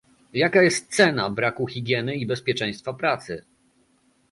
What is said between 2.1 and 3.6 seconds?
i bezpieczeństwa pracy?